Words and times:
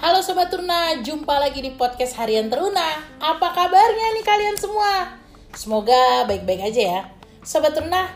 Halo 0.00 0.24
Sobat 0.24 0.48
Teruna, 0.48 0.96
jumpa 1.04 1.36
lagi 1.36 1.60
di 1.60 1.76
podcast 1.76 2.16
Harian 2.16 2.48
Teruna. 2.48 3.04
Apa 3.20 3.52
kabarnya 3.52 4.16
nih 4.16 4.24
kalian 4.24 4.56
semua? 4.56 5.20
Semoga 5.52 6.24
baik-baik 6.24 6.72
aja 6.72 6.80
ya. 6.80 7.00
Sobat 7.44 7.76
Teruna, 7.76 8.08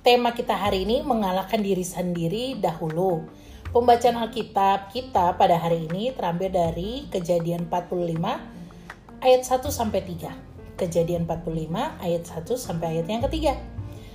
tema 0.00 0.32
kita 0.32 0.56
hari 0.56 0.88
ini 0.88 1.04
mengalahkan 1.04 1.60
diri 1.60 1.84
sendiri 1.84 2.56
dahulu. 2.56 3.28
Pembacaan 3.68 4.16
Alkitab 4.16 4.88
kita 4.96 5.36
pada 5.36 5.60
hari 5.60 5.84
ini 5.92 6.08
terambil 6.16 6.56
dari 6.56 7.04
Kejadian 7.12 7.68
45 7.68 9.20
ayat 9.20 9.42
1 9.44 9.60
sampai 9.68 10.00
3. 10.08 10.80
Kejadian 10.80 11.28
45 11.28 12.00
ayat 12.00 12.24
1 12.24 12.48
sampai 12.56 12.96
ayat 12.96 13.12
yang 13.12 13.20
ketiga. 13.28 13.60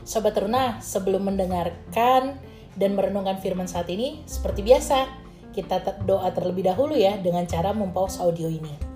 Sobat 0.10 0.34
Teruna, 0.34 0.82
sebelum 0.82 1.30
mendengarkan 1.30 2.42
dan 2.74 2.98
merenungkan 2.98 3.38
firman 3.38 3.70
saat 3.70 3.94
ini, 3.94 4.26
seperti 4.26 4.66
biasa, 4.66 5.21
kita 5.52 6.04
doa 6.08 6.32
terlebih 6.32 6.68
dahulu 6.68 6.96
ya 6.96 7.20
dengan 7.20 7.44
cara 7.48 7.76
mempause 7.76 8.20
audio 8.20 8.48
ini. 8.48 8.92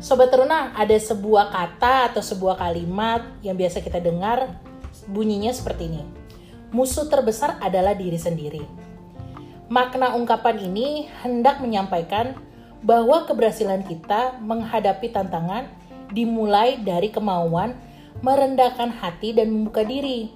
Sobat 0.00 0.32
Teruna, 0.32 0.72
ada 0.72 0.96
sebuah 0.96 1.52
kata 1.52 2.08
atau 2.08 2.24
sebuah 2.24 2.56
kalimat 2.56 3.20
yang 3.44 3.52
biasa 3.52 3.84
kita 3.84 4.00
dengar 4.00 4.56
bunyinya 5.04 5.52
seperti 5.52 5.92
ini. 5.92 6.02
Musuh 6.72 7.04
terbesar 7.12 7.60
adalah 7.60 7.92
diri 7.92 8.16
sendiri. 8.16 8.64
Makna 9.68 10.16
ungkapan 10.16 10.56
ini 10.56 11.04
hendak 11.20 11.60
menyampaikan 11.60 12.32
bahwa 12.80 13.28
keberhasilan 13.28 13.84
kita 13.84 14.40
menghadapi 14.40 15.12
tantangan 15.12 15.68
dimulai 16.16 16.80
dari 16.80 17.12
kemauan 17.12 17.76
merendahkan 18.24 18.90
hati 18.90 19.36
dan 19.36 19.52
membuka 19.52 19.84
diri. 19.84 20.32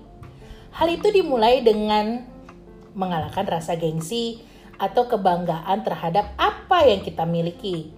Hal 0.77 0.93
itu 0.93 1.09
dimulai 1.09 1.65
dengan 1.65 2.34
mengalahkan 2.95 3.45
rasa 3.45 3.75
gengsi 3.75 4.41
atau 4.79 5.07
kebanggaan 5.07 5.87
terhadap 5.87 6.35
apa 6.39 6.87
yang 6.87 7.03
kita 7.03 7.23
miliki. 7.27 7.91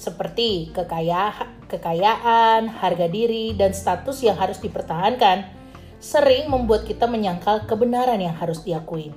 Seperti 0.00 0.72
kekayaan, 0.72 1.68
kekayaan, 1.68 2.72
harga 2.72 3.04
diri, 3.08 3.52
dan 3.52 3.76
status 3.76 4.24
yang 4.24 4.36
harus 4.40 4.56
dipertahankan, 4.64 5.44
sering 6.00 6.48
membuat 6.48 6.88
kita 6.88 7.04
menyangkal 7.04 7.68
kebenaran 7.68 8.16
yang 8.16 8.32
harus 8.32 8.64
diakui. 8.64 9.12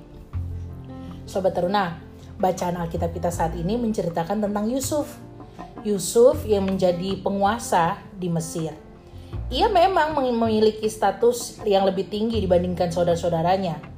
Sobat 1.24 1.56
Teruna, 1.56 1.96
bacaan 2.36 2.76
Alkitab 2.76 3.16
kita 3.16 3.32
saat 3.32 3.56
ini 3.56 3.80
menceritakan 3.80 4.44
tentang 4.44 4.68
Yusuf. 4.68 5.08
Yusuf 5.88 6.44
yang 6.44 6.68
menjadi 6.68 7.16
penguasa 7.24 7.96
di 8.16 8.28
Mesir. 8.28 8.76
Ia 9.48 9.72
memang 9.72 10.16
memiliki 10.16 10.88
status 10.88 11.64
yang 11.64 11.88
lebih 11.88 12.08
tinggi 12.12 12.40
dibandingkan 12.44 12.92
saudara-saudaranya 12.92 13.93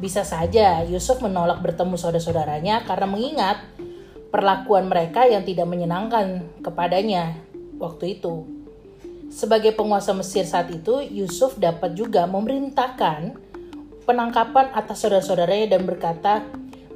bisa 0.00 0.24
saja 0.24 0.80
Yusuf 0.88 1.20
menolak 1.20 1.60
bertemu 1.60 1.94
saudara-saudaranya 2.00 2.88
karena 2.88 3.06
mengingat 3.06 3.60
perlakuan 4.32 4.88
mereka 4.88 5.28
yang 5.28 5.44
tidak 5.44 5.68
menyenangkan 5.68 6.48
kepadanya 6.64 7.36
waktu 7.76 8.16
itu. 8.18 8.48
Sebagai 9.30 9.76
penguasa 9.76 10.10
Mesir 10.10 10.42
saat 10.42 10.72
itu, 10.74 11.04
Yusuf 11.06 11.54
dapat 11.54 11.94
juga 11.94 12.26
memerintahkan 12.26 13.38
penangkapan 14.02 14.74
atas 14.74 15.06
saudara-saudaranya 15.06 15.78
dan 15.78 15.86
berkata, 15.86 16.42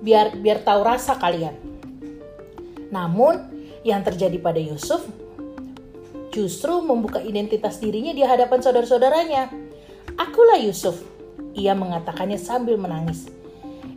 biar 0.03 0.35
biar 0.35 0.67
tahu 0.67 0.83
rasa 0.83 1.15
kalian. 1.15 1.55
Namun, 2.91 3.55
yang 3.87 4.03
terjadi 4.03 4.41
pada 4.43 4.59
Yusuf 4.59 5.07
justru 6.35 6.83
membuka 6.83 7.23
identitas 7.23 7.79
dirinya 7.79 8.11
di 8.11 8.27
hadapan 8.27 8.59
saudara-saudaranya. 8.59 9.55
Akulah 10.19 10.59
Yusuf, 10.59 10.99
ia 11.55 11.73
mengatakannya 11.73 12.37
sambil 12.37 12.77
menangis. 12.77 13.31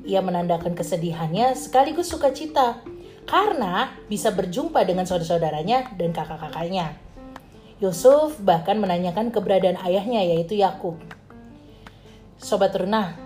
Ia 0.08 0.24
menandakan 0.24 0.78
kesedihannya 0.78 1.58
sekaligus 1.58 2.08
sukacita 2.08 2.80
karena 3.28 3.92
bisa 4.08 4.32
berjumpa 4.32 4.88
dengan 4.88 5.04
saudara-saudaranya 5.04 5.98
dan 6.00 6.16
kakak-kakaknya. 6.16 6.96
Yusuf 7.84 8.40
bahkan 8.40 8.80
menanyakan 8.80 9.30
keberadaan 9.30 9.78
ayahnya 9.84 10.24
yaitu 10.24 10.58
Yakub. 10.58 10.98
Sobat 12.40 12.72
Runa, 12.74 13.18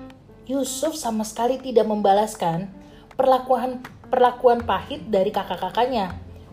Yusuf 0.50 0.98
sama 0.98 1.22
sekali 1.22 1.62
tidak 1.62 1.86
membalaskan 1.86 2.68
perlakuan 3.14 3.84
perlakuan 4.10 4.66
pahit 4.66 5.08
dari 5.08 5.32
kakak-kakaknya 5.32 6.12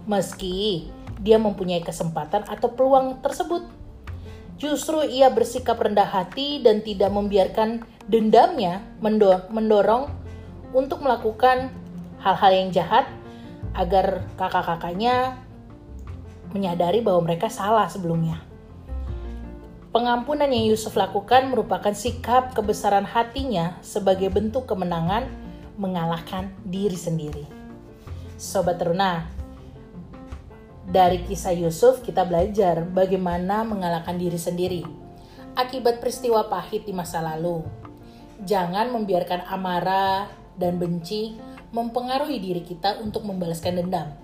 meski 0.09 0.89
dia 1.21 1.37
mempunyai 1.37 1.85
kesempatan 1.85 2.49
atau 2.49 2.73
peluang 2.73 3.21
tersebut. 3.21 3.67
Justru 4.59 5.07
ia 5.07 5.31
bersikap 5.31 5.79
rendah 5.79 6.07
hati 6.07 6.59
dan 6.59 6.83
tidak 6.83 7.15
membiarkan 7.15 7.87
dendamnya 8.11 8.83
mendorong 9.49 10.11
untuk 10.75 10.99
melakukan 10.99 11.71
hal-hal 12.19 12.51
yang 12.51 12.69
jahat 12.75 13.07
agar 13.79 14.27
kakak-kakaknya 14.35 15.39
menyadari 16.51 16.99
bahwa 16.99 17.31
mereka 17.31 17.47
salah 17.47 17.87
sebelumnya. 17.87 18.43
Pengampunan 19.95 20.51
yang 20.51 20.75
Yusuf 20.75 20.99
lakukan 20.99 21.49
merupakan 21.49 21.95
sikap 21.95 22.53
kebesaran 22.53 23.07
hatinya 23.09 23.79
sebagai 23.81 24.29
bentuk 24.29 24.69
kemenangan 24.69 25.31
mengalahkan 25.79 26.51
diri 26.67 26.99
sendiri. 26.99 27.47
Sobat 28.37 28.83
Teruna, 28.83 29.25
dari 30.89 31.21
kisah 31.29 31.53
Yusuf 31.53 32.01
kita 32.01 32.25
belajar 32.25 32.81
bagaimana 32.81 33.61
mengalahkan 33.61 34.17
diri 34.17 34.41
sendiri 34.41 34.83
akibat 35.59 35.99
peristiwa 35.99 36.47
pahit 36.47 36.87
di 36.87 36.95
masa 36.95 37.19
lalu. 37.19 37.67
Jangan 38.47 38.95
membiarkan 38.95 39.51
amarah 39.51 40.31
dan 40.55 40.79
benci 40.79 41.35
mempengaruhi 41.75 42.39
diri 42.39 42.63
kita 42.63 43.03
untuk 43.03 43.27
membalaskan 43.27 43.83
dendam. 43.83 44.15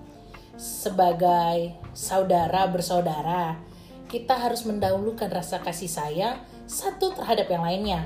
Sebagai 0.55 1.75
saudara 1.91 2.63
bersaudara, 2.71 3.59
kita 4.07 4.39
harus 4.39 4.63
mendahulukan 4.63 5.27
rasa 5.27 5.59
kasih 5.59 5.91
sayang 5.91 6.39
satu 6.63 7.11
terhadap 7.11 7.51
yang 7.51 7.67
lainnya. 7.67 8.01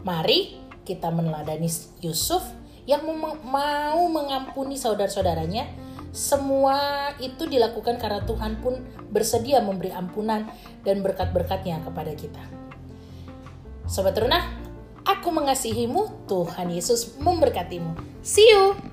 Mari 0.00 0.56
kita 0.88 1.12
meneladani 1.12 1.68
Yusuf 2.00 2.42
yang 2.88 3.04
mau 3.46 4.02
mengampuni 4.08 4.74
saudara-saudaranya 4.74 5.81
semua 6.12 7.08
itu 7.18 7.48
dilakukan 7.48 7.96
karena 7.96 8.20
Tuhan 8.28 8.60
pun 8.60 8.84
bersedia 9.08 9.64
memberi 9.64 9.96
ampunan 9.96 10.44
dan 10.84 11.00
berkat-berkatnya 11.00 11.80
kepada 11.80 12.12
kita. 12.12 12.44
Sobat 13.88 14.12
Teruna, 14.12 14.44
aku 15.08 15.32
mengasihimu, 15.32 16.28
Tuhan 16.28 16.68
Yesus 16.68 17.16
memberkatimu. 17.16 17.96
See 18.20 18.44
you! 18.44 18.91